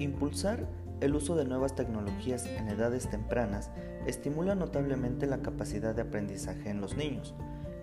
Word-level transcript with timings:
Impulsar 0.00 0.66
el 1.02 1.14
uso 1.14 1.36
de 1.36 1.44
nuevas 1.44 1.74
tecnologías 1.74 2.46
en 2.46 2.70
edades 2.70 3.10
tempranas 3.10 3.70
estimula 4.06 4.54
notablemente 4.54 5.26
la 5.26 5.42
capacidad 5.42 5.94
de 5.94 6.00
aprendizaje 6.00 6.70
en 6.70 6.80
los 6.80 6.96
niños 6.96 7.34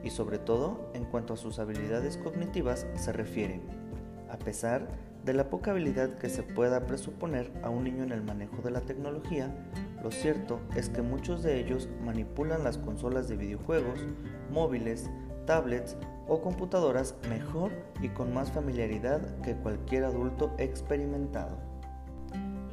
y 0.04 0.10
sobre 0.10 0.40
todo 0.40 0.90
en 0.96 1.06
cuanto 1.06 1.36
a 1.36 1.38
sus 1.38 1.60
habilidades 1.60 2.18
cognitivas 2.18 2.88
se 2.96 3.14
refiere, 3.14 3.62
a 4.32 4.40
pesar 4.40 4.88
de 5.26 5.34
la 5.34 5.52
poca 5.52 5.70
habilidad 5.72 6.18
que 6.18 6.30
se 6.30 6.42
pueda 6.42 6.88
presuponer 6.88 7.52
a 7.62 7.70
un 7.70 7.84
niño 7.84 8.02
en 8.02 8.12
el 8.12 8.24
manejo 8.24 8.64
de 8.64 8.72
la 8.72 8.82
tecnología, 8.82 9.54
lo 10.02 10.10
cierto 10.10 10.60
es 10.76 10.90
que 10.90 11.04
muchos 11.04 11.44
de 11.44 11.60
ellos 11.60 11.88
manipulan 12.04 12.64
las 12.64 12.80
consolas 12.80 13.28
de 13.28 13.38
videojuegos, 13.38 14.00
móviles, 14.52 15.08
tablets 15.46 15.96
o 16.28 16.42
computadoras 16.42 17.14
mejor 17.30 17.72
y 18.02 18.10
con 18.10 18.34
más 18.34 18.52
familiaridad 18.52 19.22
que 19.42 19.56
cualquier 19.56 20.06
adulto 20.06 20.56
experimentado. 20.58 21.67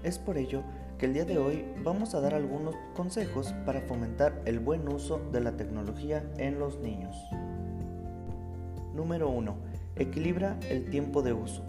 Es 0.04 0.18
por 0.18 0.36
ello 0.36 0.62
que 0.98 1.06
el 1.06 1.14
día 1.14 1.24
de 1.24 1.38
hoy 1.38 1.64
vamos 1.82 2.14
a 2.14 2.20
dar 2.20 2.34
algunos 2.34 2.76
consejos 2.94 3.54
para 3.64 3.80
fomentar 3.80 4.38
el 4.44 4.58
buen 4.58 4.86
uso 4.86 5.18
de 5.32 5.40
la 5.40 5.56
tecnología 5.56 6.22
en 6.36 6.58
los 6.58 6.78
niños. 6.78 7.16
Número 8.94 9.30
1. 9.30 9.56
Equilibra 9.96 10.58
el 10.68 10.90
tiempo 10.90 11.22
de 11.22 11.32
uso. 11.32 11.64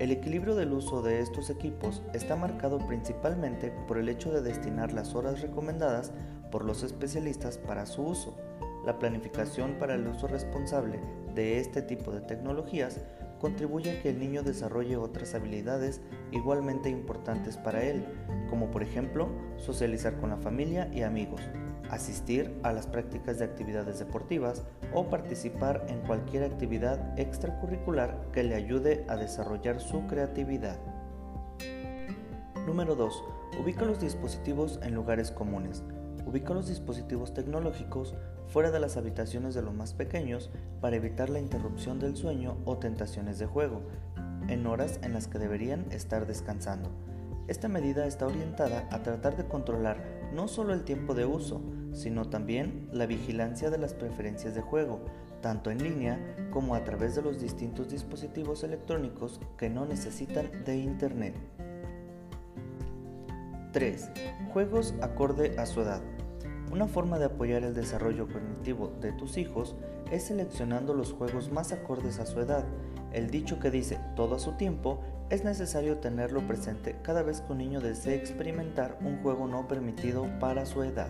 El 0.00 0.10
equilibrio 0.10 0.56
del 0.56 0.72
uso 0.72 1.02
de 1.02 1.20
estos 1.20 1.50
equipos 1.50 2.02
está 2.14 2.34
marcado 2.34 2.78
principalmente 2.78 3.72
por 3.86 3.96
el 3.98 4.08
hecho 4.08 4.32
de 4.32 4.42
destinar 4.42 4.92
las 4.92 5.14
horas 5.14 5.40
recomendadas 5.40 6.10
por 6.50 6.64
los 6.64 6.82
especialistas 6.82 7.58
para 7.58 7.86
su 7.86 8.02
uso. 8.02 8.36
La 8.84 8.98
planificación 8.98 9.76
para 9.78 9.94
el 9.94 10.04
uso 10.08 10.26
responsable 10.26 10.98
de 11.36 11.60
este 11.60 11.82
tipo 11.82 12.10
de 12.10 12.22
tecnologías 12.22 13.00
contribuye 13.40 13.90
a 13.90 14.02
que 14.02 14.10
el 14.10 14.18
niño 14.18 14.42
desarrolle 14.42 14.96
otras 14.96 15.34
habilidades 15.34 16.00
igualmente 16.32 16.90
importantes 16.90 17.56
para 17.56 17.82
él, 17.82 18.04
como 18.50 18.70
por 18.70 18.82
ejemplo 18.82 19.28
socializar 19.56 20.18
con 20.18 20.30
la 20.30 20.36
familia 20.36 20.88
y 20.92 21.02
amigos, 21.02 21.40
asistir 21.90 22.58
a 22.62 22.72
las 22.72 22.86
prácticas 22.86 23.38
de 23.38 23.44
actividades 23.44 23.98
deportivas 23.98 24.64
o 24.92 25.08
participar 25.08 25.86
en 25.88 26.00
cualquier 26.00 26.44
actividad 26.44 27.18
extracurricular 27.18 28.28
que 28.32 28.42
le 28.42 28.54
ayude 28.54 29.04
a 29.08 29.16
desarrollar 29.16 29.80
su 29.80 30.06
creatividad. 30.06 30.78
Número 32.66 32.94
2. 32.94 33.24
Ubica 33.62 33.84
los 33.84 34.00
dispositivos 34.00 34.78
en 34.82 34.94
lugares 34.94 35.30
comunes. 35.30 35.82
Ubica 36.28 36.52
los 36.52 36.68
dispositivos 36.68 37.32
tecnológicos 37.32 38.14
fuera 38.48 38.70
de 38.70 38.80
las 38.80 38.98
habitaciones 38.98 39.54
de 39.54 39.62
los 39.62 39.72
más 39.72 39.94
pequeños 39.94 40.50
para 40.78 40.96
evitar 40.96 41.30
la 41.30 41.38
interrupción 41.38 41.98
del 41.98 42.16
sueño 42.16 42.58
o 42.66 42.76
tentaciones 42.76 43.38
de 43.38 43.46
juego, 43.46 43.80
en 44.46 44.66
horas 44.66 45.00
en 45.02 45.14
las 45.14 45.26
que 45.26 45.38
deberían 45.38 45.90
estar 45.90 46.26
descansando. 46.26 46.90
Esta 47.46 47.68
medida 47.68 48.06
está 48.06 48.26
orientada 48.26 48.86
a 48.90 49.02
tratar 49.02 49.38
de 49.38 49.46
controlar 49.46 50.04
no 50.34 50.48
solo 50.48 50.74
el 50.74 50.84
tiempo 50.84 51.14
de 51.14 51.24
uso, 51.24 51.62
sino 51.94 52.28
también 52.28 52.90
la 52.92 53.06
vigilancia 53.06 53.70
de 53.70 53.78
las 53.78 53.94
preferencias 53.94 54.54
de 54.54 54.60
juego, 54.60 55.00
tanto 55.40 55.70
en 55.70 55.82
línea 55.82 56.50
como 56.50 56.74
a 56.74 56.84
través 56.84 57.14
de 57.14 57.22
los 57.22 57.40
distintos 57.40 57.88
dispositivos 57.88 58.64
electrónicos 58.64 59.40
que 59.56 59.70
no 59.70 59.86
necesitan 59.86 60.62
de 60.66 60.76
Internet. 60.76 61.36
3. 63.72 64.10
Juegos 64.52 64.94
acorde 65.00 65.58
a 65.58 65.64
su 65.64 65.80
edad. 65.80 66.02
Una 66.70 66.86
forma 66.86 67.18
de 67.18 67.24
apoyar 67.24 67.64
el 67.64 67.74
desarrollo 67.74 68.28
cognitivo 68.28 68.92
de 69.00 69.12
tus 69.12 69.38
hijos 69.38 69.74
es 70.10 70.24
seleccionando 70.24 70.92
los 70.92 71.12
juegos 71.12 71.50
más 71.50 71.72
acordes 71.72 72.18
a 72.18 72.26
su 72.26 72.40
edad. 72.40 72.64
El 73.12 73.30
dicho 73.30 73.58
que 73.58 73.70
dice 73.70 73.98
todo 74.14 74.34
a 74.34 74.38
su 74.38 74.52
tiempo 74.52 75.00
es 75.30 75.44
necesario 75.44 75.96
tenerlo 75.96 76.46
presente 76.46 76.96
cada 77.02 77.22
vez 77.22 77.40
que 77.40 77.52
un 77.52 77.58
niño 77.58 77.80
desee 77.80 78.16
experimentar 78.16 78.98
un 79.00 79.22
juego 79.22 79.46
no 79.46 79.66
permitido 79.66 80.26
para 80.40 80.66
su 80.66 80.82
edad. 80.82 81.08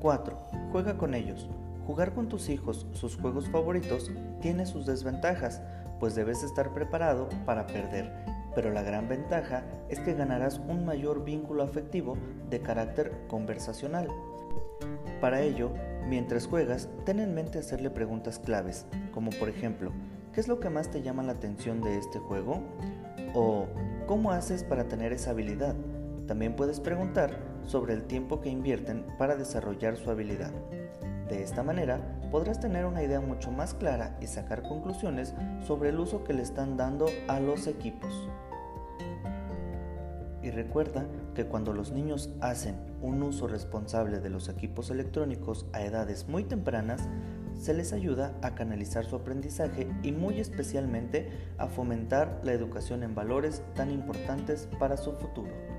4. 0.00 0.36
Juega 0.72 0.96
con 0.96 1.14
ellos. 1.14 1.48
Jugar 1.86 2.14
con 2.14 2.28
tus 2.28 2.48
hijos 2.48 2.86
sus 2.92 3.16
juegos 3.16 3.48
favoritos 3.50 4.10
tiene 4.40 4.64
sus 4.64 4.86
desventajas, 4.86 5.60
pues 6.00 6.14
debes 6.14 6.42
estar 6.42 6.72
preparado 6.72 7.28
para 7.44 7.66
perder 7.66 8.41
pero 8.54 8.70
la 8.70 8.82
gran 8.82 9.08
ventaja 9.08 9.64
es 9.88 10.00
que 10.00 10.14
ganarás 10.14 10.58
un 10.58 10.84
mayor 10.84 11.24
vínculo 11.24 11.62
afectivo 11.62 12.16
de 12.50 12.60
carácter 12.60 13.12
conversacional. 13.28 14.08
Para 15.20 15.40
ello, 15.42 15.70
mientras 16.08 16.46
juegas, 16.46 16.88
ten 17.04 17.20
en 17.20 17.34
mente 17.34 17.58
hacerle 17.58 17.90
preguntas 17.90 18.38
claves, 18.38 18.86
como 19.12 19.30
por 19.30 19.48
ejemplo, 19.48 19.92
¿qué 20.32 20.40
es 20.40 20.48
lo 20.48 20.60
que 20.60 20.70
más 20.70 20.90
te 20.90 21.02
llama 21.02 21.22
la 21.22 21.32
atención 21.32 21.80
de 21.80 21.96
este 21.96 22.18
juego? 22.18 22.60
O 23.34 23.66
¿cómo 24.06 24.32
haces 24.32 24.64
para 24.64 24.84
tener 24.84 25.12
esa 25.12 25.30
habilidad? 25.30 25.76
También 26.26 26.56
puedes 26.56 26.80
preguntar 26.80 27.36
sobre 27.66 27.94
el 27.94 28.04
tiempo 28.04 28.40
que 28.40 28.48
invierten 28.48 29.04
para 29.18 29.36
desarrollar 29.36 29.96
su 29.96 30.10
habilidad. 30.10 30.50
De 31.28 31.42
esta 31.42 31.62
manera 31.62 32.00
podrás 32.32 32.58
tener 32.58 32.86
una 32.86 33.02
idea 33.02 33.20
mucho 33.20 33.52
más 33.52 33.74
clara 33.74 34.16
y 34.20 34.26
sacar 34.26 34.62
conclusiones 34.62 35.34
sobre 35.66 35.90
el 35.90 36.00
uso 36.00 36.24
que 36.24 36.32
le 36.32 36.42
están 36.42 36.78
dando 36.78 37.06
a 37.28 37.38
los 37.38 37.66
equipos. 37.66 38.10
Y 40.42 40.50
recuerda 40.50 41.06
que 41.34 41.44
cuando 41.44 41.74
los 41.74 41.92
niños 41.92 42.30
hacen 42.40 42.74
un 43.02 43.22
uso 43.22 43.46
responsable 43.46 44.18
de 44.18 44.30
los 44.30 44.48
equipos 44.48 44.90
electrónicos 44.90 45.66
a 45.72 45.82
edades 45.82 46.26
muy 46.26 46.44
tempranas, 46.44 47.08
se 47.54 47.74
les 47.74 47.92
ayuda 47.92 48.34
a 48.40 48.54
canalizar 48.54 49.04
su 49.04 49.14
aprendizaje 49.14 49.86
y 50.02 50.10
muy 50.12 50.40
especialmente 50.40 51.30
a 51.58 51.68
fomentar 51.68 52.40
la 52.42 52.54
educación 52.54 53.02
en 53.02 53.14
valores 53.14 53.62
tan 53.74 53.90
importantes 53.90 54.68
para 54.80 54.96
su 54.96 55.12
futuro. 55.12 55.71